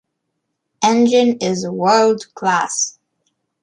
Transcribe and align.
Engine 0.83 1.37
is 1.41 1.69
world 1.69 2.23
class. 2.33 2.97